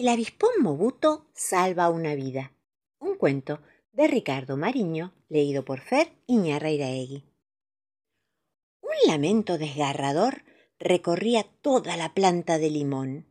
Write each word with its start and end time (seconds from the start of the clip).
El 0.00 0.06
avispón 0.06 0.50
Mobuto 0.60 1.26
salva 1.34 1.90
una 1.90 2.14
vida. 2.14 2.52
Un 3.00 3.16
cuento 3.16 3.58
de 3.90 4.06
Ricardo 4.06 4.56
Mariño, 4.56 5.12
leído 5.28 5.64
por 5.64 5.80
Fer 5.80 6.12
Iñarreiraegui. 6.28 7.24
Un 8.80 8.92
lamento 9.08 9.58
desgarrador 9.58 10.44
recorría 10.78 11.42
toda 11.62 11.96
la 11.96 12.14
planta 12.14 12.58
de 12.58 12.70
limón. 12.70 13.26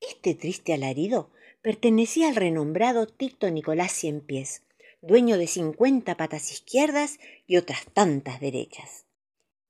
Este 0.00 0.34
triste 0.34 0.74
alarido 0.74 1.30
pertenecía 1.62 2.26
al 2.30 2.34
renombrado 2.34 3.06
Tito 3.06 3.48
Nicolás 3.48 3.92
Cienpiés, 3.92 4.64
dueño 5.02 5.38
de 5.38 5.46
cincuenta 5.46 6.16
patas 6.16 6.50
izquierdas 6.50 7.20
y 7.46 7.58
otras 7.58 7.86
tantas 7.94 8.40
derechas. 8.40 9.06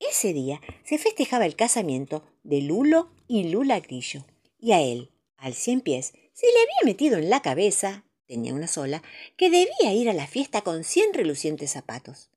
Ese 0.00 0.32
día 0.32 0.60
se 0.82 0.96
festejaba 0.96 1.44
el 1.44 1.56
casamiento 1.56 2.24
de 2.42 2.62
Lulo 2.62 3.10
y 3.28 3.50
Lula 3.50 3.80
Grillo, 3.80 4.24
y 4.58 4.72
a 4.72 4.80
él, 4.80 5.10
al 5.36 5.52
cien 5.52 5.82
pies, 5.82 6.14
se 6.32 6.46
le 6.46 6.60
había 6.62 6.92
metido 6.92 7.18
en 7.18 7.28
la 7.28 7.42
cabeza, 7.42 8.04
tenía 8.26 8.54
una 8.54 8.66
sola, 8.66 9.02
que 9.36 9.50
debía 9.50 9.92
ir 9.92 10.08
a 10.08 10.14
la 10.14 10.26
fiesta 10.26 10.62
con 10.62 10.84
cien 10.84 11.12
relucientes 11.12 11.72
zapatos. 11.72 12.30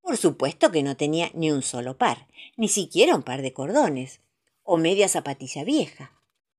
Por 0.00 0.16
supuesto 0.16 0.70
que 0.70 0.84
no 0.84 0.96
tenía 0.96 1.30
ni 1.34 1.50
un 1.50 1.62
solo 1.62 1.98
par, 1.98 2.28
ni 2.56 2.68
siquiera 2.68 3.16
un 3.16 3.22
par 3.22 3.42
de 3.42 3.52
cordones, 3.52 4.20
o 4.62 4.76
media 4.76 5.08
zapatilla 5.08 5.64
vieja. 5.64 6.12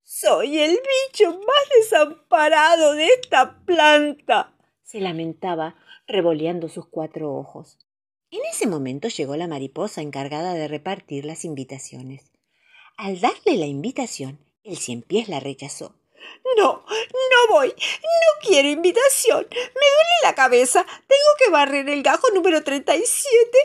Soy 0.03 0.59
el 0.59 0.71
bicho 0.71 1.31
más 1.31 1.69
desamparado 1.75 2.93
de 2.93 3.05
esta 3.05 3.63
planta, 3.65 4.53
se 4.83 4.99
lamentaba, 4.99 5.75
revoleando 6.07 6.67
sus 6.67 6.87
cuatro 6.87 7.33
ojos. 7.33 7.79
En 8.31 8.39
ese 8.49 8.65
momento 8.65 9.09
llegó 9.09 9.35
la 9.35 9.47
mariposa 9.47 10.01
encargada 10.01 10.53
de 10.53 10.69
repartir 10.69 11.25
las 11.25 11.43
invitaciones. 11.43 12.31
Al 12.95 13.19
darle 13.19 13.57
la 13.57 13.65
invitación, 13.65 14.39
el 14.63 14.77
cien 14.77 15.01
pies 15.01 15.27
la 15.27 15.41
rechazó. 15.41 15.95
No, 16.55 16.85
no 16.85 17.47
voy, 17.49 17.69
no 17.69 18.47
quiero 18.47 18.69
invitación. 18.69 19.47
Me 19.51 19.57
duele 19.57 20.15
la 20.23 20.33
cabeza. 20.33 20.85
Tengo 20.85 21.31
que 21.43 21.49
barrer 21.49 21.89
el 21.89 22.03
gajo 22.03 22.29
número 22.33 22.63
37 22.63 23.09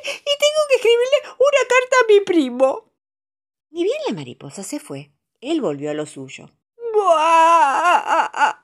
y 0.05 0.25
tengo 0.25 0.63
que 0.69 0.75
escribirle 0.77 1.19
una 1.25 1.69
carta 1.69 1.97
a 2.03 2.07
mi 2.09 2.21
primo. 2.21 2.93
Ni 3.71 3.85
bien 3.85 3.99
la 4.09 4.15
mariposa 4.15 4.65
se 4.65 4.81
fue, 4.81 5.13
él 5.41 5.61
volvió 5.61 5.91
a 5.91 5.95
lo 5.95 6.07
suyo. 6.07 6.51
¡Buah! 6.95 8.57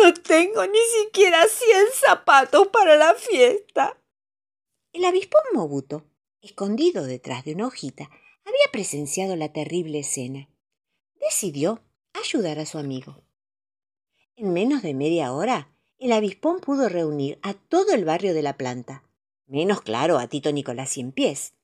No 0.00 0.14
tengo 0.14 0.66
ni 0.66 0.80
siquiera 1.02 1.46
cien 1.48 1.86
zapatos 1.92 2.68
para 2.68 2.96
la 2.96 3.14
fiesta. 3.14 3.96
El 4.94 5.04
avispón 5.06 5.42
Mobuto, 5.52 6.04
escondido 6.40 7.02
detrás 7.02 7.44
de 7.44 7.52
una 7.52 7.66
hojita, 7.66 8.04
había 8.44 8.70
presenciado 8.70 9.34
la 9.34 9.52
terrible 9.52 9.98
escena. 9.98 10.48
Decidió 11.20 11.82
ayudar 12.12 12.60
a 12.60 12.64
su 12.64 12.78
amigo. 12.78 13.24
En 14.36 14.52
menos 14.52 14.82
de 14.82 14.94
media 14.94 15.32
hora, 15.32 15.74
el 15.98 16.12
avispón 16.12 16.60
pudo 16.60 16.88
reunir 16.88 17.40
a 17.42 17.54
todo 17.54 17.92
el 17.92 18.04
barrio 18.04 18.34
de 18.34 18.42
la 18.42 18.56
planta, 18.56 19.02
menos 19.48 19.80
claro 19.80 20.16
a 20.20 20.28
Tito 20.28 20.52
Nicolás 20.52 20.90
Cien 20.90 21.10
Pies. 21.10 21.54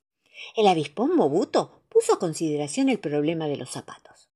El 0.57 0.67
avispón 0.67 1.15
Mobuto 1.15 1.85
puso 1.89 2.15
a 2.15 2.19
consideración 2.19 2.89
el 2.89 2.99
problema 2.99 3.47
de 3.47 3.59
los 3.59 3.71
zapatos. 3.71 4.29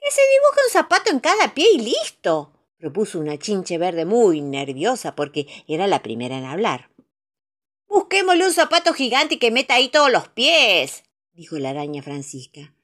Que 0.00 0.10
se 0.10 0.22
dibuje 0.22 0.60
un 0.66 0.72
zapato 0.72 1.10
en 1.10 1.20
cada 1.20 1.52
pie 1.52 1.66
y 1.74 1.80
listo, 1.80 2.54
propuso 2.78 3.20
una 3.20 3.38
chinche 3.38 3.76
verde 3.76 4.06
muy 4.06 4.40
nerviosa 4.40 5.14
porque 5.14 5.46
era 5.66 5.86
la 5.86 6.02
primera 6.02 6.38
en 6.38 6.46
hablar. 6.46 6.88
Busquémosle 7.88 8.44
un 8.44 8.52
zapato 8.52 8.92
gigante 8.92 9.38
que 9.38 9.50
meta 9.50 9.74
ahí 9.74 9.88
todos 9.88 10.10
los 10.10 10.28
pies, 10.28 11.04
dijo 11.32 11.58
la 11.58 11.70
araña 11.70 12.02
Francisca. 12.02 12.74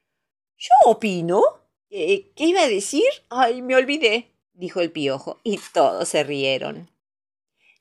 Yo 0.57 0.71
opino. 0.87 1.43
¿Qué 1.91 2.33
iba 2.37 2.63
a 2.63 2.69
decir? 2.69 3.05
Ay, 3.29 3.63
me 3.63 3.77
olvidé, 3.77 4.33
dijo 4.55 4.81
el 4.81 4.91
piojo, 4.91 5.41
y 5.45 5.61
todos 5.73 6.09
se 6.09 6.25
rieron. 6.25 6.91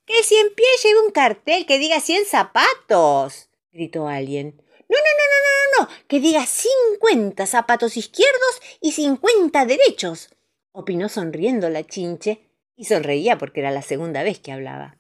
Que 0.05 0.19
el 0.19 0.23
cien 0.23 0.53
pies 0.53 0.83
lleve 0.83 0.99
un 0.99 1.11
cartel 1.11 1.65
que 1.65 1.79
diga 1.79 1.99
cien 1.99 2.25
zapatos, 2.25 3.49
gritó 3.71 4.07
alguien. 4.07 4.61
No, 4.89 4.97
no, 4.97 5.11
no, 5.17 5.79
no, 5.79 5.87
no, 5.87 5.91
no, 5.95 6.05
que 6.07 6.19
diga 6.19 6.45
cincuenta 6.45 7.47
zapatos 7.47 7.97
izquierdos 7.97 8.61
y 8.81 8.91
cincuenta 8.91 9.65
derechos, 9.65 10.29
opinó 10.73 11.09
sonriendo 11.09 11.69
la 11.69 11.83
chinche, 11.83 12.49
y 12.75 12.85
sonreía 12.85 13.37
porque 13.37 13.61
era 13.61 13.71
la 13.71 13.81
segunda 13.81 14.23
vez 14.23 14.39
que 14.39 14.51
hablaba. 14.51 14.97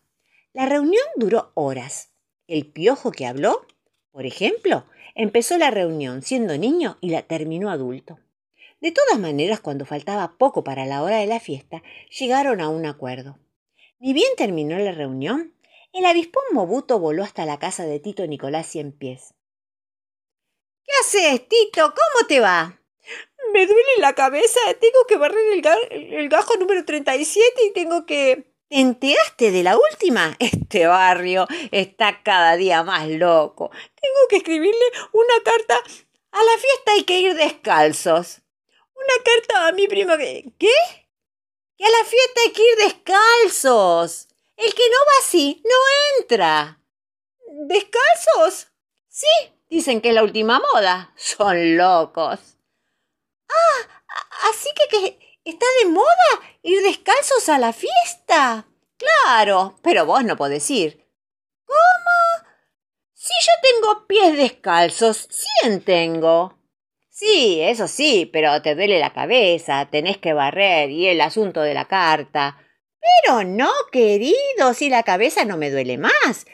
La 0.53 0.65
reunión 0.65 1.05
duró 1.17 1.51
horas. 1.53 2.12
El 2.47 2.71
piojo 2.71 3.11
que 3.11 3.25
habló, 3.25 3.65
por 4.11 4.25
ejemplo, 4.25 4.85
empezó 5.15 5.57
la 5.57 5.71
reunión 5.71 6.21
siendo 6.21 6.57
niño 6.57 6.97
y 6.99 7.09
la 7.09 7.21
terminó 7.21 7.69
adulto. 7.69 8.19
De 8.81 8.91
todas 8.91 9.17
maneras, 9.17 9.61
cuando 9.61 9.85
faltaba 9.85 10.37
poco 10.37 10.63
para 10.65 10.85
la 10.85 11.03
hora 11.03 11.19
de 11.19 11.25
la 11.25 11.39
fiesta, 11.39 11.81
llegaron 12.09 12.59
a 12.59 12.67
un 12.67 12.85
acuerdo. 12.85 13.39
Ni 13.99 14.11
bien 14.11 14.29
terminó 14.35 14.77
la 14.77 14.91
reunión, 14.91 15.55
el 15.93 16.05
avispón 16.05 16.43
Mobuto 16.51 16.99
voló 16.99 17.23
hasta 17.23 17.45
la 17.45 17.59
casa 17.59 17.85
de 17.85 18.01
Tito 18.01 18.27
Nicolás 18.27 18.67
Cien 18.67 18.91
Pies. 18.91 19.35
¿Qué 20.83 20.91
haces, 20.99 21.47
Tito? 21.47 21.93
¿Cómo 21.93 22.27
te 22.27 22.41
va? 22.41 22.81
Me 23.53 23.65
duele 23.65 23.91
la 23.99 24.15
cabeza, 24.15 24.59
tengo 24.81 25.05
que 25.07 25.17
barrer 25.17 25.39
el, 25.53 26.13
el 26.13 26.27
gajo 26.27 26.57
número 26.57 26.83
37 26.83 27.67
y 27.67 27.73
tengo 27.73 28.05
que 28.05 28.52
¿Te 28.73 28.79
enteraste 28.79 29.51
de 29.51 29.61
la 29.61 29.77
última? 29.77 30.35
Este 30.39 30.87
barrio 30.87 31.45
está 31.69 32.23
cada 32.23 32.55
día 32.55 32.81
más 32.81 33.07
loco. 33.07 33.69
Tengo 33.69 34.27
que 34.27 34.37
escribirle 34.37 34.85
una 35.11 35.43
carta. 35.45 35.75
A 36.31 36.39
la 36.39 36.57
fiesta 36.57 36.91
hay 36.93 37.03
que 37.03 37.19
ir 37.19 37.35
descalzos. 37.35 38.41
Una 38.95 39.23
carta 39.23 39.67
a 39.67 39.73
mi 39.73 39.87
primo 39.87 40.17
que... 40.17 40.51
¿Qué? 40.57 40.73
Que 41.77 41.85
a 41.85 41.89
la 41.89 42.03
fiesta 42.03 42.41
hay 42.41 42.51
que 42.51 42.63
ir 42.63 42.77
descalzos. 42.77 44.27
El 44.57 44.73
que 44.73 44.89
no 44.89 44.97
va 44.97 45.19
así 45.19 45.61
no 45.63 46.19
entra. 46.19 46.81
¿Descalzos? 47.67 48.69
Sí, 49.07 49.27
dicen 49.69 50.01
que 50.01 50.09
es 50.09 50.15
la 50.15 50.23
última 50.23 50.59
moda. 50.73 51.13
Son 51.15 51.77
locos. 51.77 52.39
Ah, 53.49 54.03
así 54.49 54.67
que, 54.73 54.97
que 54.97 55.32
¿Está 55.45 55.65
de 55.81 55.89
moda 55.89 56.05
ir 56.61 56.81
descalzos 56.83 57.49
a 57.49 57.59
la 57.59 57.73
fiesta? 57.73 58.65
Claro, 58.97 59.77
pero 59.81 60.05
vos 60.05 60.23
no 60.23 60.37
podés 60.37 60.69
ir. 60.71 61.05
¿Cómo? 61.65 62.47
Si 63.13 63.33
yo 63.41 63.51
tengo 63.61 64.07
pies 64.07 64.37
descalzos, 64.37 65.27
¿sí 65.29 65.79
tengo? 65.81 66.57
Sí, 67.09 67.59
eso 67.61 67.89
sí, 67.89 68.29
pero 68.31 68.61
te 68.61 68.73
duele 68.73 68.99
la 68.99 69.13
cabeza, 69.13 69.89
tenés 69.91 70.17
que 70.17 70.33
barrer 70.33 70.89
y 70.89 71.07
el 71.07 71.19
asunto 71.19 71.61
de 71.61 71.73
la 71.73 71.85
carta. 71.85 72.57
Pero 73.01 73.43
no, 73.43 73.69
querido, 73.91 74.73
si 74.73 74.89
la 74.89 75.03
cabeza 75.03 75.43
no 75.43 75.57
me 75.57 75.71
duele 75.71 75.97
más 75.97 76.45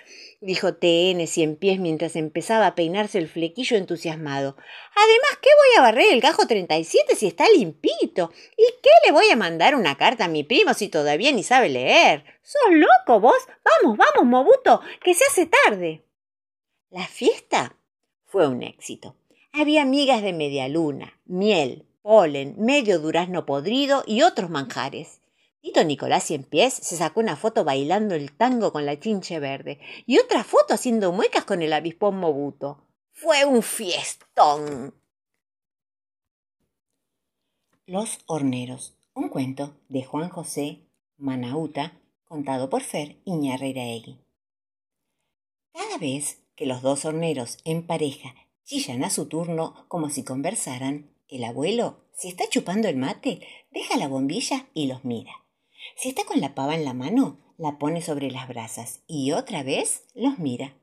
dijo 0.42 0.74
TN 0.74 1.28
cien 1.28 1.56
pies 1.56 1.80
mientras 1.80 2.16
empezaba 2.16 2.68
a 2.68 2.76
peinarse 2.76 3.18
el 3.18 3.28
flequillo 3.28 3.78
entusiasmado. 3.78 4.56
Además, 4.96 5.40
¿qué 5.42 5.50
voy 5.50 5.78
a 5.78 5.82
barrer 5.82 6.14
el 6.14 6.22
gajo 6.22 6.48
37 6.48 7.16
si 7.16 7.28
está 7.28 7.46
limpito? 7.50 8.32
¿Y 8.58 8.66
qué 8.82 8.90
le 9.06 9.12
voy 9.12 9.30
a 9.30 9.36
mandar 9.36 9.76
una 9.76 9.98
carta 9.98 10.26
a 10.26 10.30
mi 10.30 10.44
primo 10.44 10.74
si 10.74 10.88
todavía 10.88 11.32
ni 11.32 11.44
sabe 11.44 11.70
leer? 11.70 12.24
¿Sos 12.42 12.74
loco 12.74 13.20
vos? 13.20 13.40
Vamos, 13.64 13.98
vamos, 13.98 14.26
Mobuto, 14.26 14.82
que 15.04 15.14
se 15.14 15.26
hace 15.26 15.46
tarde. 15.46 16.06
La 16.90 17.06
fiesta 17.06 17.76
fue 18.26 18.48
un 18.48 18.64
éxito. 18.64 19.16
Había 19.52 19.84
migas 19.86 20.22
de 20.22 20.34
media 20.34 20.68
luna, 20.68 21.20
miel, 21.26 21.86
polen, 22.02 22.56
medio 22.58 23.00
durazno 23.00 23.46
podrido 23.46 24.04
y 24.06 24.22
otros 24.22 24.50
manjares. 24.50 25.22
Tito 25.62 25.84
Nicolás 25.84 26.32
Pies 26.50 26.74
se 26.74 26.96
sacó 26.96 27.20
una 27.20 27.36
foto 27.36 27.66
bailando 27.66 28.16
el 28.16 28.32
tango 28.32 28.72
con 28.72 28.86
la 28.86 28.98
chinche 29.00 29.40
verde 29.40 29.80
y 30.06 30.18
otra 30.18 30.44
foto 30.44 30.74
haciendo 30.74 31.12
muecas 31.12 31.44
con 31.44 31.62
el 31.62 31.74
avispón 31.74 32.18
Mobuto. 32.18 32.86
Fue 33.12 33.44
un 33.44 33.62
fiestón. 33.62 34.96
Los 37.86 38.20
horneros, 38.28 38.94
un 39.14 39.28
cuento 39.28 39.76
de 39.90 40.04
Juan 40.04 40.30
José 40.30 40.80
Manauta, 41.18 42.00
contado 42.24 42.70
por 42.70 42.82
Fer 42.82 43.18
Iñarreiraegui. 43.26 44.18
Cada 45.74 45.98
vez 45.98 46.40
que 46.56 46.66
los 46.66 46.82
dos 46.82 47.04
horneros 47.04 47.58
en 47.66 47.86
pareja 47.86 48.34
chillan 48.64 49.04
a 49.04 49.10
su 49.10 49.28
turno 49.28 49.86
como 49.90 50.10
si 50.10 50.24
conversaran, 50.24 51.10
el 51.28 51.44
abuelo, 51.44 51.98
si 52.14 52.30
está 52.30 52.48
chupando 52.48 52.88
el 52.88 52.96
mate, 52.96 53.42
deja 53.72 53.98
la 53.98 54.08
bombilla 54.08 54.68
y 54.74 54.88
los 54.88 55.04
mira. 55.04 55.34
Si 55.96 56.10
está 56.10 56.26
con 56.26 56.40
la 56.42 56.56
pava 56.56 56.76
en 56.76 56.86
la 56.86 56.94
mano, 56.94 57.38
la 57.58 57.78
pone 57.78 58.02
sobre 58.02 58.32
las 58.32 58.48
brasas 58.48 59.02
y 59.08 59.32
otra 59.32 59.64
vez 59.64 60.04
los 60.16 60.40
mira. 60.40 60.74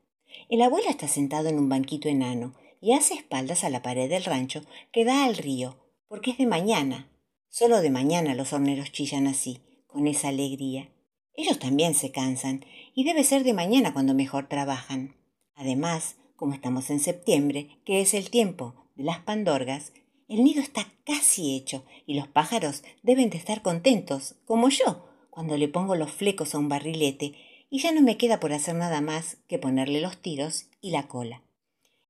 El 0.49 0.63
abuelo 0.63 0.89
está 0.89 1.09
sentado 1.09 1.49
en 1.49 1.59
un 1.59 1.69
banquito 1.69 2.09
enano 2.09 2.55
y 2.81 2.93
hace 2.93 3.15
espaldas 3.15 3.65
a 3.65 3.71
la 3.71 3.83
pared 3.83 4.09
del 4.09 4.25
rancho 4.25 4.63
que 4.93 5.05
da 5.05 5.25
al 5.25 5.37
río, 5.37 5.77
porque 6.09 6.33
es 6.33 6.39
de 6.39 6.47
mañana. 6.47 7.09
Solo 7.49 7.81
de 7.81 7.91
mañana 7.91 8.35
los 8.35 8.53
horneros 8.53 8.93
chillan 8.93 9.27
así, 9.27 9.61
con 9.87 10.07
esa 10.07 10.29
alegría. 10.29 10.91
Ellos 11.35 11.59
también 11.59 11.95
se 11.95 12.11
cansan, 12.11 12.65
y 12.95 13.05
debe 13.05 13.25
ser 13.25 13.45
de 13.45 13.53
mañana 13.53 13.93
cuando 13.93 14.15
mejor 14.15 14.49
trabajan. 14.49 15.17
Además, 15.55 16.17
como 16.35 16.55
estamos 16.55 16.91
en 16.91 17.01
septiembre, 17.01 17.79
que 17.85 18.01
es 18.01 18.15
el 18.15 18.31
tiempo 18.31 18.75
de 18.95 19.05
las 19.05 19.21
pandorgas, 19.21 19.93
el 20.29 20.43
nido 20.43 20.61
está 20.61 20.93
casi 21.05 21.57
hecho 21.57 21.85
y 22.05 22.15
los 22.15 22.27
pájaros 22.27 22.83
deben 23.03 23.31
de 23.31 23.39
estar 23.39 23.63
contentos, 23.63 24.35
como 24.45 24.69
yo, 24.69 25.07
cuando 25.31 25.57
le 25.57 25.69
pongo 25.69 25.95
los 25.95 26.11
flecos 26.11 26.55
a 26.55 26.59
un 26.59 26.69
barrilete 26.69 27.35
y 27.71 27.81
ya 27.81 27.93
no 27.93 28.03
me 28.03 28.17
queda 28.17 28.41
por 28.41 28.53
hacer 28.53 28.75
nada 28.75 29.01
más 29.01 29.39
que 29.49 29.59
ponerle 29.59 30.01
los 30.01 30.19
tiros 30.19 30.67
y 30.81 30.91
la 30.91 31.07
cola. 31.07 31.43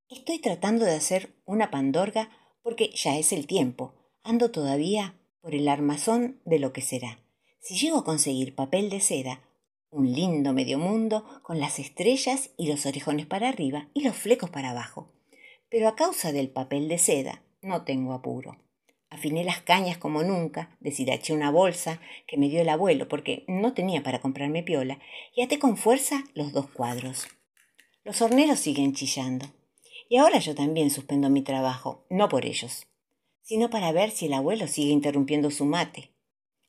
Estoy 0.08 0.38
tratando 0.38 0.84
de 0.84 0.94
hacer 0.94 1.34
una 1.44 1.70
pandorga 1.70 2.30
porque 2.62 2.90
ya 2.94 3.18
es 3.18 3.32
el 3.32 3.46
tiempo. 3.46 3.94
Ando 4.22 4.50
todavía 4.50 5.14
por 5.40 5.54
el 5.54 5.68
armazón 5.68 6.40
de 6.44 6.58
lo 6.58 6.72
que 6.72 6.82
será. 6.82 7.18
Si 7.60 7.76
llego 7.76 7.98
a 7.98 8.04
conseguir 8.04 8.54
papel 8.54 8.90
de 8.90 9.00
seda, 9.00 9.42
un 9.90 10.12
lindo 10.12 10.52
medio 10.52 10.78
mundo 10.78 11.24
con 11.42 11.58
las 11.58 11.78
estrellas 11.78 12.50
y 12.56 12.68
los 12.68 12.86
orejones 12.86 13.26
para 13.26 13.48
arriba 13.48 13.88
y 13.94 14.02
los 14.02 14.16
flecos 14.16 14.50
para 14.50 14.70
abajo. 14.70 15.12
Pero 15.68 15.88
a 15.88 15.96
causa 15.96 16.32
del 16.32 16.48
papel 16.48 16.88
de 16.88 16.98
seda 16.98 17.42
no 17.66 17.84
tengo 17.84 18.12
apuro. 18.12 18.56
Afiné 19.08 19.44
las 19.44 19.60
cañas 19.60 19.98
como 19.98 20.22
nunca, 20.22 20.76
deshilaché 20.80 21.32
una 21.32 21.50
bolsa 21.50 22.00
que 22.26 22.36
me 22.36 22.48
dio 22.48 22.60
el 22.60 22.68
abuelo 22.68 23.08
porque 23.08 23.44
no 23.46 23.72
tenía 23.72 24.02
para 24.02 24.20
comprarme 24.20 24.62
piola 24.62 24.98
y 25.34 25.42
até 25.42 25.58
con 25.58 25.76
fuerza 25.76 26.24
los 26.34 26.52
dos 26.52 26.68
cuadros. 26.70 27.28
Los 28.04 28.20
horneros 28.22 28.58
siguen 28.58 28.94
chillando. 28.94 29.46
Y 30.08 30.18
ahora 30.18 30.38
yo 30.38 30.54
también 30.54 30.90
suspendo 30.90 31.30
mi 31.30 31.42
trabajo, 31.42 32.06
no 32.10 32.28
por 32.28 32.46
ellos, 32.46 32.86
sino 33.42 33.70
para 33.70 33.90
ver 33.92 34.10
si 34.10 34.26
el 34.26 34.34
abuelo 34.34 34.68
sigue 34.68 34.92
interrumpiendo 34.92 35.50
su 35.50 35.64
mate. 35.64 36.12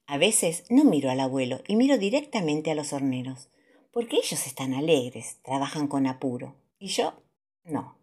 A 0.07 0.17
veces 0.17 0.63
no 0.69 0.83
miro 0.83 1.11
al 1.11 1.19
abuelo 1.19 1.61
y 1.67 1.75
miro 1.75 1.97
directamente 1.97 2.71
a 2.71 2.75
los 2.75 2.93
horneros, 2.93 3.49
porque 3.91 4.17
ellos 4.17 4.47
están 4.47 4.73
alegres, 4.73 5.39
trabajan 5.43 5.87
con 5.87 6.07
apuro, 6.07 6.55
y 6.79 6.87
yo 6.87 7.21
no. 7.63 7.96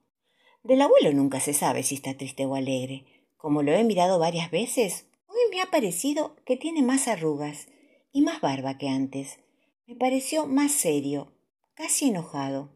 Del 0.64 0.81
abuelo 0.81 1.12
nunca 1.12 1.40
se 1.40 1.52
sabe 1.52 1.82
si 1.82 1.94
está 1.94 2.16
triste 2.16 2.46
o 2.46 2.55
alegre. 2.55 3.05
Como 3.37 3.62
lo 3.62 3.72
he 3.72 3.84
mirado 3.84 4.19
varias 4.19 4.50
veces, 4.50 5.06
hoy 5.26 5.37
me 5.50 5.61
ha 5.61 5.70
parecido 5.70 6.37
que 6.46 6.56
tiene 6.56 6.82
más 6.82 7.06
arrugas 7.06 7.69
y 8.12 8.22
más 8.22 8.40
barba 8.40 8.78
que 8.78 8.88
antes. 8.88 9.40
Me 9.87 9.94
pareció 9.94 10.46
más 10.46 10.72
serio, 10.72 11.31
casi 11.75 12.08
enojado 12.08 12.70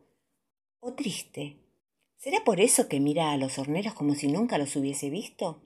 o 0.80 0.92
triste. 0.92 1.56
¿Será 2.18 2.44
por 2.44 2.60
eso 2.60 2.88
que 2.88 3.00
mira 3.00 3.32
a 3.32 3.38
los 3.38 3.58
horneros 3.58 3.94
como 3.94 4.14
si 4.14 4.28
nunca 4.28 4.58
los 4.58 4.76
hubiese 4.76 5.08
visto? 5.08 5.62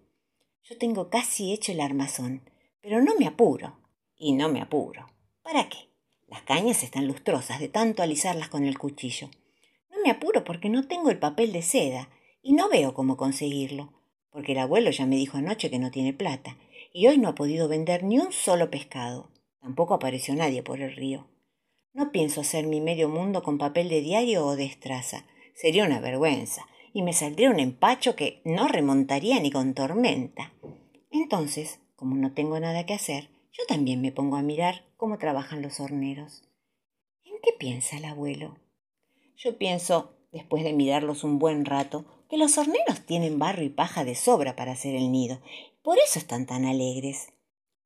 Yo 0.63 0.79
tengo 0.79 1.11
casi 1.11 1.53
hecho 1.53 1.73
el 1.73 1.81
armazón, 1.81 2.49
pero 2.81 3.03
no 3.03 3.17
me 3.17 3.27
apuro. 3.27 3.79
Y 4.15 4.35
no 4.35 4.49
me 4.49 4.61
apuro. 4.61 5.09
¿Para 5.43 5.69
qué? 5.69 5.89
Las 6.29 6.43
cañas 6.43 6.85
están 6.85 7.09
lustrosas 7.09 7.59
de 7.59 7.69
tanto 7.69 8.05
alisarlas 8.05 8.49
con 8.49 8.65
el 8.65 8.79
cuchillo. 8.79 9.29
Me 10.05 10.11
apuro 10.11 10.45
porque 10.45 10.69
no 10.69 10.87
tengo 10.87 11.11
el 11.11 11.19
papel 11.19 11.53
de 11.53 11.63
seda 11.63 12.09
y 12.43 12.55
no 12.55 12.69
veo 12.69 12.95
cómo 12.95 13.17
conseguirlo, 13.17 13.93
porque 14.31 14.53
el 14.53 14.59
abuelo 14.59 14.91
ya 14.91 15.07
me 15.07 15.17
dijo 15.17 15.39
anoche 15.39 15.71
que 15.71 15.79
no 15.79 15.91
tiene 15.91 16.13
plata 16.13 16.57
y 16.93 17.07
hoy 17.07 17.19
no 17.19 17.29
ha 17.29 17.35
podido 17.35 17.69
vender 17.69 18.03
ni 18.03 18.19
un 18.19 18.33
solo 18.33 18.71
pescado. 18.71 19.31
Tampoco 19.61 19.95
apareció 19.95 20.35
nadie 20.35 20.63
por 20.63 20.81
el 20.81 20.95
río. 20.95 21.29
No 21.93 22.11
pienso 22.11 22.41
hacer 22.41 22.67
mi 22.67 22.81
medio 22.81 23.09
mundo 23.09 23.43
con 23.43 23.59
papel 23.59 23.89
de 23.89 24.01
diario 24.01 24.45
o 24.47 24.57
de 24.57 24.65
estraza, 24.65 25.25
Sería 25.55 25.85
una 25.85 26.01
vergüenza 26.01 26.67
y 26.93 27.03
me 27.03 27.13
saldría 27.13 27.51
un 27.51 27.61
empacho 27.61 28.17
que 28.17 28.43
no 28.45 28.69
remontaría 28.69 29.41
ni 29.41 29.51
con 29.51 29.75
tormenta. 29.75 30.53
Entonces, 31.11 31.81
como 31.97 32.17
no 32.17 32.33
tengo 32.33 32.59
nada 32.59 32.87
que 32.87 32.95
hacer, 32.95 33.29
yo 33.53 33.65
también 33.69 34.01
me 34.01 34.13
pongo 34.13 34.37
a 34.37 34.43
mirar 34.43 34.85
cómo 34.97 35.19
trabajan 35.19 35.63
los 35.63 35.79
horneros. 35.81 36.43
¿En 37.25 37.35
qué 37.43 37.53
piensa 37.59 37.97
el 37.97 38.07
abuelo? 38.07 38.57
Yo 39.37 39.59
pienso, 39.59 40.15
después 40.33 40.65
de 40.65 40.73
mirarlos 40.73 41.25
un 41.25 41.39
buen 41.39 41.65
rato, 41.65 42.05
que 42.29 42.39
los 42.39 42.57
horneros 42.57 43.05
tienen 43.05 43.39
barro 43.39 43.63
y 43.63 43.69
paja 43.69 44.05
de 44.05 44.15
sobra 44.15 44.57
para 44.57 44.73
hacer 44.73 44.95
el 44.95 45.13
nido. 45.13 45.41
Por 45.83 45.99
eso 45.99 46.19
están 46.19 46.47
tan 46.47 46.65
alegres. 46.65 47.33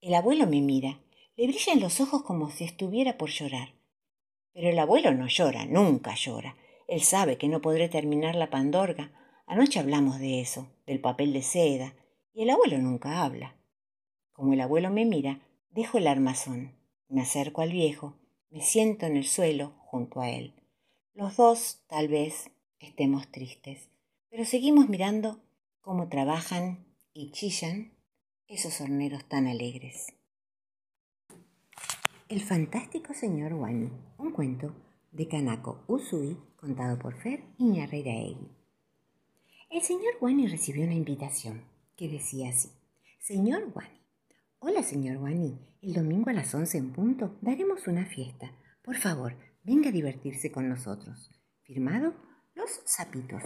El 0.00 0.14
abuelo 0.14 0.46
me 0.46 0.60
mira, 0.60 1.00
le 1.36 1.46
brillan 1.48 1.80
los 1.80 2.00
ojos 2.00 2.22
como 2.22 2.50
si 2.50 2.64
estuviera 2.64 3.18
por 3.18 3.30
llorar. 3.30 3.74
Pero 4.52 4.70
el 4.70 4.78
abuelo 4.78 5.12
no 5.12 5.26
llora, 5.26 5.66
nunca 5.66 6.14
llora. 6.14 6.56
Él 6.88 7.02
sabe 7.02 7.38
que 7.38 7.48
no 7.48 7.60
podré 7.60 7.88
terminar 7.88 8.36
la 8.36 8.50
pandorga. 8.50 9.12
Anoche 9.46 9.80
hablamos 9.80 10.18
de 10.18 10.40
eso, 10.40 10.68
del 10.86 11.00
papel 11.00 11.32
de 11.32 11.42
seda, 11.42 11.94
y 12.32 12.42
el 12.42 12.50
abuelo 12.50 12.78
nunca 12.78 13.22
habla. 13.24 13.56
Como 14.32 14.52
el 14.52 14.60
abuelo 14.60 14.90
me 14.90 15.04
mira, 15.04 15.40
dejo 15.70 15.98
el 15.98 16.06
armazón, 16.06 16.76
me 17.08 17.22
acerco 17.22 17.62
al 17.62 17.72
viejo, 17.72 18.14
me 18.50 18.60
siento 18.60 19.06
en 19.06 19.16
el 19.16 19.26
suelo 19.26 19.74
junto 19.86 20.20
a 20.20 20.30
él. 20.30 20.54
Los 21.16 21.38
dos, 21.38 21.80
tal 21.86 22.08
vez, 22.08 22.50
estemos 22.78 23.32
tristes, 23.32 23.88
pero 24.28 24.44
seguimos 24.44 24.90
mirando 24.90 25.40
cómo 25.80 26.10
trabajan 26.10 26.84
y 27.14 27.30
chillan 27.30 27.94
esos 28.48 28.82
horneros 28.82 29.24
tan 29.24 29.46
alegres. 29.46 30.08
El 32.28 32.42
fantástico 32.42 33.14
señor 33.14 33.54
Wani, 33.54 33.90
un 34.18 34.30
cuento 34.32 34.74
de 35.10 35.26
Kanako 35.26 35.84
Usui, 35.86 36.36
contado 36.54 36.98
por 36.98 37.14
Fer 37.14 37.42
Iñarreiraegui. 37.56 38.50
El 39.70 39.80
señor 39.80 40.18
Wani 40.20 40.48
recibió 40.48 40.84
una 40.84 40.92
invitación 40.92 41.64
que 41.96 42.10
decía 42.10 42.50
así: 42.50 42.68
Señor 43.20 43.72
Wani, 43.74 44.02
hola 44.58 44.82
señor 44.82 45.16
Wani, 45.16 45.58
el 45.80 45.94
domingo 45.94 46.28
a 46.28 46.34
las 46.34 46.54
once 46.54 46.76
en 46.76 46.92
punto 46.92 47.38
daremos 47.40 47.86
una 47.86 48.04
fiesta. 48.04 48.52
Por 48.82 48.96
favor, 48.98 49.34
venga 49.66 49.88
a 49.88 49.92
divertirse 49.92 50.52
con 50.52 50.68
nosotros. 50.68 51.28
Firmado 51.64 52.14
Los 52.54 52.82
Zapitos. 52.86 53.42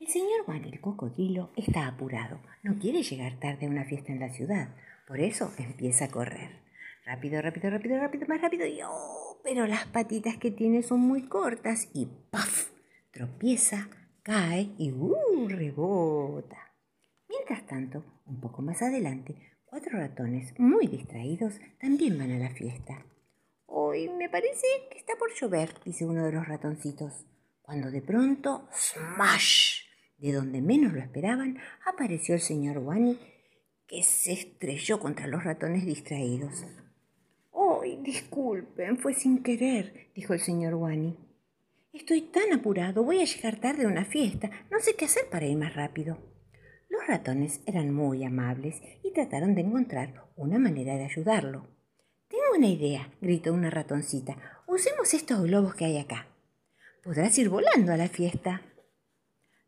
El 0.00 0.08
señor 0.08 0.44
Wani 0.46 0.70
el 0.70 0.80
cocodrilo 0.80 1.52
está 1.54 1.86
apurado, 1.86 2.40
no 2.62 2.78
quiere 2.78 3.02
llegar 3.02 3.38
tarde 3.38 3.66
a 3.66 3.70
una 3.70 3.84
fiesta 3.84 4.12
en 4.12 4.20
la 4.20 4.30
ciudad, 4.30 4.74
por 5.06 5.20
eso 5.20 5.52
empieza 5.58 6.06
a 6.06 6.10
correr. 6.10 6.62
Rápido, 7.04 7.42
rápido, 7.42 7.68
rápido, 7.68 7.98
rápido, 7.98 8.26
más 8.26 8.40
rápido. 8.40 8.64
Oh, 8.88 9.38
pero 9.44 9.66
las 9.66 9.84
patitas 9.86 10.38
que 10.38 10.50
tiene 10.50 10.82
son 10.82 11.00
muy 11.00 11.28
cortas 11.28 11.90
y 11.92 12.08
¡paf! 12.30 12.70
Tropieza, 13.12 13.90
cae 14.22 14.70
y 14.78 14.92
¡uh! 14.92 15.46
rebota. 15.46 16.72
Mientras 17.28 17.66
tanto, 17.66 18.02
un 18.24 18.40
poco 18.40 18.62
más 18.62 18.80
adelante, 18.80 19.36
cuatro 19.66 19.98
ratones 19.98 20.58
muy 20.58 20.86
distraídos 20.86 21.60
también 21.78 22.16
van 22.16 22.32
a 22.32 22.38
la 22.38 22.50
fiesta. 22.50 23.04
Hoy 23.94 24.08
me 24.08 24.28
parece 24.28 24.66
que 24.90 24.98
está 24.98 25.12
por 25.16 25.32
llover, 25.32 25.72
dice 25.84 26.04
uno 26.04 26.24
de 26.24 26.32
los 26.32 26.48
ratoncitos, 26.48 27.12
cuando 27.62 27.92
de 27.92 28.02
pronto, 28.02 28.68
¡smash! 28.72 29.82
De 30.18 30.32
donde 30.32 30.60
menos 30.60 30.92
lo 30.92 30.98
esperaban, 30.98 31.60
apareció 31.86 32.34
el 32.34 32.40
señor 32.40 32.78
Wani, 32.78 33.16
que 33.86 34.02
se 34.02 34.32
estrelló 34.32 34.98
contra 34.98 35.28
los 35.28 35.44
ratones 35.44 35.86
distraídos. 35.86 36.66
¡Ay, 37.52 38.00
disculpen, 38.02 38.98
fue 38.98 39.14
sin 39.14 39.44
querer! 39.44 40.10
dijo 40.12 40.34
el 40.34 40.40
señor 40.40 40.74
Wani. 40.74 41.16
Estoy 41.92 42.22
tan 42.22 42.52
apurado, 42.52 43.04
voy 43.04 43.20
a 43.20 43.26
llegar 43.26 43.60
tarde 43.60 43.84
a 43.84 43.88
una 43.88 44.04
fiesta, 44.04 44.50
no 44.72 44.80
sé 44.80 44.96
qué 44.96 45.04
hacer 45.04 45.30
para 45.30 45.46
ir 45.46 45.56
más 45.56 45.76
rápido. 45.76 46.18
Los 46.88 47.06
ratones 47.06 47.60
eran 47.64 47.94
muy 47.94 48.24
amables 48.24 48.82
y 49.04 49.12
trataron 49.12 49.54
de 49.54 49.60
encontrar 49.60 50.32
una 50.34 50.58
manera 50.58 50.96
de 50.96 51.04
ayudarlo. 51.04 51.73
Una 52.52 52.68
idea, 52.68 53.10
gritó 53.20 53.52
una 53.52 53.70
ratoncita. 53.70 54.36
Usemos 54.66 55.12
estos 55.14 55.42
globos 55.42 55.74
que 55.74 55.86
hay 55.86 55.98
acá. 55.98 56.26
Podrás 57.02 57.36
ir 57.38 57.48
volando 57.48 57.92
a 57.92 57.96
la 57.96 58.08
fiesta. 58.08 58.62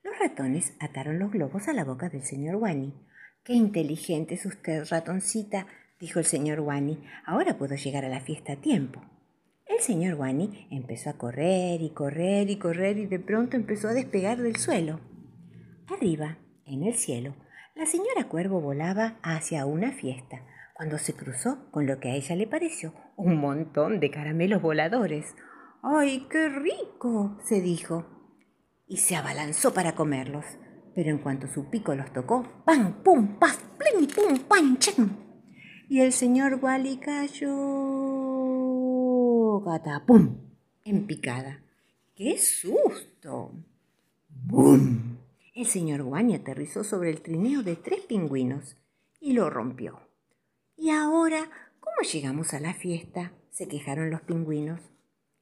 Los 0.03 0.19
ratones 0.19 0.73
ataron 0.79 1.19
los 1.19 1.33
globos 1.33 1.69
a 1.69 1.73
la 1.73 1.85
boca 1.85 2.09
del 2.09 2.23
señor 2.23 2.57
Wani. 2.57 2.95
Qué 3.43 3.55
inteligente 3.55 4.35
es 4.35 4.47
usted, 4.47 4.87
ratoncita, 4.89 5.67
dijo 5.99 6.19
el 6.19 6.25
señor 6.25 6.61
Wani. 6.61 7.03
Ahora 7.25 7.59
puedo 7.59 7.75
llegar 7.75 8.05
a 8.05 8.09
la 8.09 8.21
fiesta 8.21 8.53
a 8.53 8.57
tiempo. 8.57 9.03
El 9.67 9.81
señor 9.81 10.15
Wani 10.15 10.69
empezó 10.71 11.11
a 11.11 11.19
correr 11.19 11.83
y 11.83 11.91
correr 11.91 12.51
y 12.51 12.57
correr 12.57 12.99
y 12.99 13.07
de 13.07 13.19
pronto 13.19 13.57
empezó 13.57 13.89
a 13.89 13.95
despegar 13.95 14.39
del 14.39 14.57
suelo. 14.57 15.01
Arriba, 15.89 16.39
en 16.67 16.85
el 16.85 16.95
cielo, 16.95 17.35
la 17.75 17.85
señora 17.85 18.29
Cuervo 18.29 18.61
volaba 18.61 19.19
hacia 19.23 19.67
una 19.67 19.93
fiesta, 19.93 20.41
cuando 20.77 20.99
se 20.99 21.15
cruzó 21.15 21.71
con 21.71 21.87
lo 21.87 21.99
que 21.99 22.11
a 22.11 22.15
ella 22.15 22.37
le 22.37 22.47
pareció 22.47 22.93
un 23.17 23.37
montón 23.37 23.99
de 23.99 24.11
caramelos 24.11 24.61
voladores. 24.61 25.35
¡Ay, 25.83 26.27
qué 26.31 26.51
rico! 26.51 27.39
se 27.45 27.63
dijo. 27.63 28.05
Y 28.87 28.99
se 28.99 29.17
abalanzó 29.17 29.73
para 29.73 29.95
comerlos. 29.95 30.45
Pero 30.95 31.11
en 31.11 31.19
cuanto 31.19 31.47
su 31.47 31.71
pico 31.71 31.95
los 31.95 32.13
tocó, 32.13 32.47
¡pam, 32.65 33.03
pum, 33.03 33.39
paf, 33.39 33.63
plim, 33.79 34.07
pum, 34.07 34.39
pan, 34.41 34.79
chan! 34.79 35.27
y 35.89 36.01
el 36.01 36.13
señor 36.13 36.59
Wally 36.61 36.97
cayó 36.97 37.47
catapum 39.65 40.37
en 40.85 41.07
picada. 41.07 41.63
¡Qué 42.15 42.37
susto! 42.39 43.53
¡Bum! 44.29 45.17
El 45.55 45.67
señor 45.67 46.03
Wally 46.03 46.35
aterrizó 46.35 46.85
sobre 46.85 47.11
el 47.11 47.23
trineo 47.23 47.63
de 47.63 47.77
tres 47.77 48.01
pingüinos 48.01 48.77
y 49.21 49.33
lo 49.33 49.49
rompió. 49.49 50.06
¿Y 50.77 50.91
ahora 50.91 51.49
cómo 51.81 52.09
llegamos 52.13 52.55
a 52.55 52.61
la 52.61 52.75
fiesta? 52.75 53.33
se 53.57 53.69
quejaron 53.69 54.11
los 54.11 54.21
pingüinos. 54.21 54.81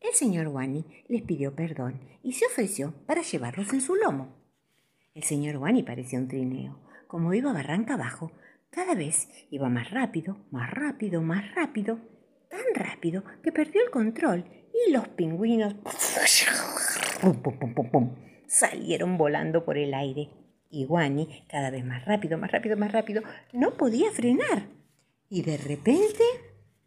El 0.00 0.12
señor 0.12 0.46
Wani 0.46 0.84
les 1.08 1.22
pidió 1.22 1.56
perdón 1.56 2.00
y 2.22 2.34
se 2.34 2.46
ofreció 2.46 2.94
para 3.06 3.22
llevarlos 3.22 3.72
en 3.72 3.80
su 3.80 3.96
lomo. 3.96 4.36
El 5.14 5.24
señor 5.24 5.56
Wani 5.56 5.82
parecía 5.82 6.20
un 6.20 6.28
trineo. 6.28 6.78
Como 7.08 7.34
iba 7.34 7.52
barranca 7.52 7.94
abajo, 7.94 8.30
cada 8.70 8.94
vez 8.94 9.28
iba 9.50 9.68
más 9.68 9.90
rápido, 9.90 10.36
más 10.52 10.70
rápido, 10.70 11.22
más 11.22 11.52
rápido, 11.56 11.98
tan 12.48 12.60
rápido 12.72 13.24
que 13.42 13.50
perdió 13.50 13.82
el 13.82 13.90
control 13.90 14.44
y 14.72 14.92
los 14.92 15.08
pingüinos 15.08 15.74
salieron 18.46 19.18
volando 19.18 19.64
por 19.64 19.76
el 19.76 19.92
aire. 19.92 20.30
Y 20.70 20.84
Wani, 20.84 21.44
cada 21.48 21.70
vez 21.70 21.84
más 21.84 22.04
rápido, 22.04 22.38
más 22.38 22.52
rápido, 22.52 22.76
más 22.76 22.92
rápido, 22.92 23.22
no 23.52 23.72
podía 23.76 24.12
frenar. 24.12 24.68
Y 25.34 25.42
de 25.42 25.56
repente, 25.56 26.22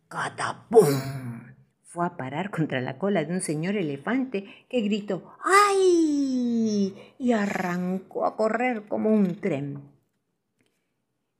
¡catapum! 0.07 0.87
fue 1.83 2.05
a 2.05 2.15
parar 2.15 2.49
contra 2.49 2.79
la 2.79 2.97
cola 2.97 3.25
de 3.25 3.33
un 3.33 3.41
señor 3.41 3.75
elefante 3.75 4.65
que 4.69 4.79
gritó 4.79 5.35
¡Ay! 5.43 6.95
y 7.19 7.31
arrancó 7.33 8.25
a 8.25 8.37
correr 8.37 8.87
como 8.87 9.09
un 9.09 9.41
tren. 9.41 9.91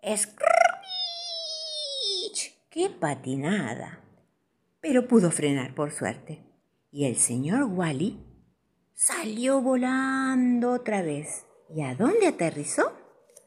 ¡Screech! 0.04 0.28
¡Qué 2.70 2.90
patinada! 2.90 4.02
Pero 4.82 5.08
pudo 5.08 5.32
frenar 5.32 5.76
por 5.76 5.92
suerte. 5.92 6.44
Y 6.92 7.06
el 7.06 7.16
señor 7.16 7.64
Wally 7.72 8.20
salió 8.94 9.62
volando 9.62 10.74
otra 10.74 11.04
vez. 11.04 11.46
¿Y 11.74 11.84
a 11.84 11.96
dónde 11.96 12.28
aterrizó? 12.28 12.92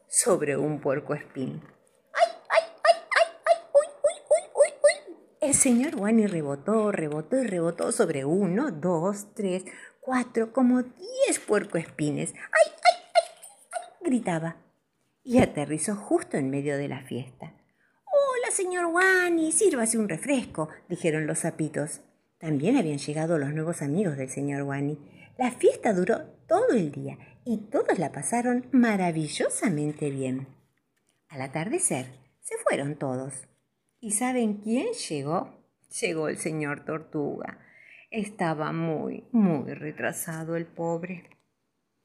Sobre 0.09 0.57
un 0.57 0.81
puerco 0.81 1.13
espín. 1.13 1.61
El 5.51 5.57
señor 5.57 5.97
Wani 5.97 6.29
rebotó, 6.29 6.93
rebotó 6.93 7.37
y 7.43 7.45
rebotó 7.45 7.91
sobre 7.91 8.25
uno, 8.25 8.71
dos, 8.71 9.35
tres, 9.35 9.65
cuatro, 10.01 10.53
como 10.53 10.85
diez 10.85 11.41
puercoespines. 11.45 12.33
¡Ay, 12.35 12.71
ay, 12.71 13.03
ay! 13.03 13.31
ay 13.73 14.09
gritaba. 14.09 14.59
Y 15.25 15.39
aterrizó 15.39 15.97
justo 15.97 16.37
en 16.37 16.51
medio 16.51 16.77
de 16.77 16.87
la 16.87 17.03
fiesta. 17.03 17.53
Hola, 18.05 18.53
señor 18.53 18.87
Wani, 18.95 19.51
sírvase 19.51 19.99
un 19.99 20.09
refresco, 20.09 20.69
dijeron 20.89 21.27
los 21.27 21.41
sapitos. 21.41 22.01
También 22.39 22.77
habían 22.77 22.99
llegado 22.99 23.37
los 23.37 23.53
nuevos 23.53 23.83
amigos 23.83 24.17
del 24.17 24.31
señor 24.31 24.63
Wani. 24.63 25.01
La 25.37 25.51
fiesta 25.51 25.93
duró 25.93 26.27
todo 26.47 26.75
el 26.75 26.93
día 26.93 27.19
y 27.45 27.57
todos 27.57 27.99
la 27.99 28.13
pasaron 28.13 28.69
maravillosamente 28.71 30.11
bien. 30.11 30.47
Al 31.29 31.43
atardecer 31.43 32.07
se 32.41 32.57
fueron 32.59 32.95
todos. 32.95 33.50
¿Y 34.03 34.13
saben 34.13 34.55
quién 34.55 34.95
llegó? 35.09 35.63
Llegó 36.01 36.29
el 36.29 36.39
señor 36.39 36.87
Tortuga. 36.87 37.59
Estaba 38.11 38.73
muy, 38.73 39.25
muy 39.31 39.75
retrasado 39.75 40.57
el 40.57 40.65
pobre. 40.65 41.29